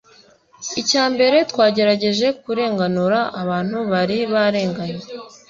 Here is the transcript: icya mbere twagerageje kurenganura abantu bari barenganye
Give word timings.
icya 0.81 1.03
mbere 1.13 1.37
twagerageje 1.51 2.27
kurenganura 2.43 3.19
abantu 3.41 3.77
bari 3.91 4.17
barenganye 4.33 5.01